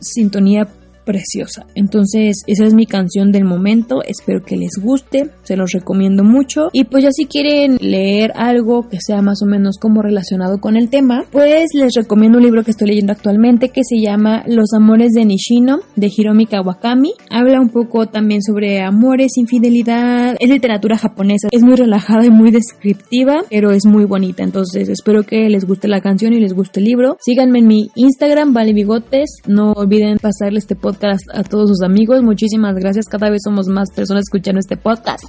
sintonía 0.00 0.68
preciosa. 1.04 1.66
Entonces, 1.74 2.42
esa 2.46 2.64
es 2.64 2.74
mi 2.74 2.86
canción 2.86 3.32
del 3.32 3.44
momento. 3.44 4.02
Espero 4.06 4.42
que 4.42 4.56
les 4.56 4.72
guste. 4.80 5.30
Se 5.42 5.56
los 5.56 5.72
recomiendo 5.72 6.24
mucho. 6.24 6.68
Y 6.72 6.84
pues 6.84 7.04
ya 7.04 7.10
si 7.12 7.26
quieren 7.26 7.78
leer 7.80 8.32
algo 8.34 8.88
que 8.88 8.98
sea 9.00 9.22
más 9.22 9.42
o 9.42 9.46
menos 9.46 9.78
como 9.78 10.02
relacionado 10.02 10.60
con 10.60 10.76
el 10.76 10.90
tema, 10.90 11.24
pues 11.30 11.70
les 11.74 11.94
recomiendo 11.94 12.38
un 12.38 12.44
libro 12.44 12.64
que 12.64 12.70
estoy 12.70 12.88
leyendo 12.88 13.12
actualmente 13.12 13.70
que 13.70 13.82
se 13.84 14.00
llama 14.00 14.44
Los 14.46 14.72
amores 14.74 15.12
de 15.12 15.24
Nishino 15.24 15.80
de 15.96 16.10
Hiromi 16.14 16.46
Kawakami. 16.46 17.12
Habla 17.30 17.60
un 17.60 17.70
poco 17.70 18.06
también 18.06 18.42
sobre 18.42 18.80
amores, 18.80 19.36
infidelidad. 19.36 20.36
Es 20.38 20.50
literatura 20.50 20.96
japonesa. 20.96 21.48
Es 21.50 21.62
muy 21.62 21.76
relajada 21.76 22.24
y 22.24 22.30
muy 22.30 22.50
descriptiva, 22.50 23.42
pero 23.50 23.70
es 23.70 23.86
muy 23.86 24.04
bonita. 24.04 24.42
Entonces, 24.42 24.88
espero 24.88 25.22
que 25.22 25.48
les 25.48 25.64
guste 25.64 25.88
la 25.88 26.00
canción 26.00 26.32
y 26.32 26.40
les 26.40 26.52
guste 26.52 26.80
el 26.80 26.86
libro. 26.86 27.16
Síganme 27.20 27.60
en 27.60 27.66
mi 27.66 27.90
Instagram, 27.94 28.52
Vale 28.52 28.72
Bigotes. 28.72 29.42
No 29.46 29.72
olviden 29.72 30.18
pasarle 30.18 30.58
este 30.58 30.76
podcast 30.90 31.28
a 31.32 31.42
todos 31.42 31.68
sus 31.68 31.82
amigos. 31.82 32.22
Muchísimas 32.22 32.74
gracias. 32.74 33.06
Cada 33.06 33.30
vez 33.30 33.42
somos 33.44 33.68
más 33.68 33.90
personas 33.94 34.22
escuchando 34.22 34.58
este 34.58 34.76
podcast. 34.76 35.24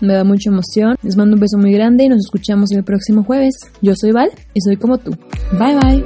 Me 0.00 0.14
da 0.14 0.24
mucha 0.24 0.50
emoción. 0.50 0.96
Les 1.02 1.16
mando 1.16 1.34
un 1.34 1.40
beso 1.40 1.56
muy 1.56 1.72
grande 1.72 2.04
y 2.04 2.08
nos 2.08 2.20
escuchamos 2.20 2.70
el 2.72 2.84
próximo 2.84 3.24
jueves. 3.24 3.54
Yo 3.80 3.94
soy 3.96 4.12
Val 4.12 4.30
y 4.54 4.60
soy 4.60 4.76
como 4.76 4.98
tú. 4.98 5.12
Bye 5.52 5.78
bye. 5.80 6.04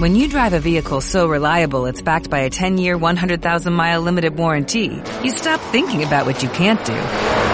When 0.00 0.16
you 0.16 0.28
drive 0.28 0.52
a 0.52 0.60
vehicle 0.60 1.00
so 1.00 1.26
reliable 1.26 1.86
it's 1.86 2.02
backed 2.02 2.28
by 2.28 2.40
a 2.40 2.50
10-year, 2.50 2.98
100,000-mile 2.98 4.02
limited 4.02 4.36
warranty, 4.36 5.00
you 5.22 5.30
stop 5.30 5.60
thinking 5.72 6.04
about 6.04 6.26
what 6.26 6.42
you 6.42 6.50
can't 6.50 6.84
do 6.84 7.53